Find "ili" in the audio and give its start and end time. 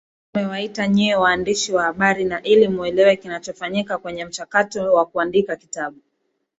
2.43-2.67